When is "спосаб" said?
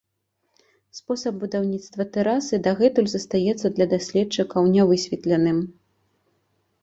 0.99-1.35